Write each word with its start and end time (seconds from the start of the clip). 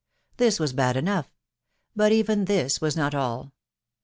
This 0.37 0.59
was 0.59 0.73
bad 0.73 0.97
enough; 0.97 1.29
but 1.95 2.11
even 2.11 2.45
this 2.45 2.81
was 2.81 2.97
not 2.97 3.13
all. 3.13 3.53